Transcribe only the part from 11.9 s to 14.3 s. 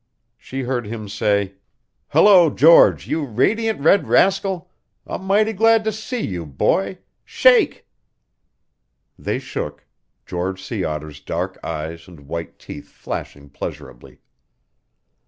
and white teeth flashing pleasurably.